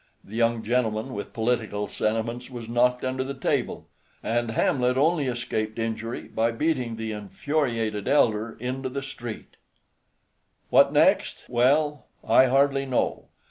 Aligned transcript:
The 0.23 0.35
young 0.35 0.63
gentleman 0.63 1.13
with 1.13 1.31
political 1.31 1.85
sentiments 1.85 2.49
was 2.49 2.67
knocked 2.67 3.03
under 3.05 3.23
the 3.23 3.35
table, 3.35 3.87
and 4.23 4.49
Hamlet 4.49 4.97
only 4.97 5.27
escaped 5.27 5.77
injury 5.77 6.23
by 6.23 6.49
beating 6.49 6.95
the 6.95 7.11
infuriated 7.11 8.07
elder 8.07 8.57
into 8.59 8.89
the 8.89 9.03
street. 9.03 9.57
What 10.71 10.91
next? 10.91 11.43
Well, 11.47 12.07
I 12.27 12.47
hardly 12.47 12.87
know. 12.87 13.27